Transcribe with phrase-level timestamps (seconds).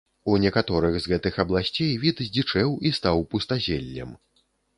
[0.31, 4.19] У некаторых з гэтых абласцей, від здзічэў і стаў пустазеллем.